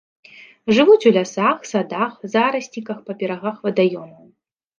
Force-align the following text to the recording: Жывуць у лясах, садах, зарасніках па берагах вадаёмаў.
Жывуць 0.77 1.03
у 1.09 1.11
лясах, 1.17 1.57
садах, 1.73 2.13
зарасніках 2.37 2.97
па 3.11 3.19
берагах 3.21 3.61
вадаёмаў. 3.71 4.25